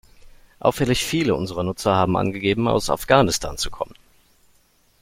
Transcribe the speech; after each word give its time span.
Auffällig 0.57 1.05
viele 1.05 1.35
unserer 1.35 1.61
Nutzer 1.61 1.93
haben 1.93 2.17
angegeben, 2.17 2.67
aus 2.67 2.89
Afghanistan 2.89 3.59
zu 3.59 3.69
kommen. 3.69 3.93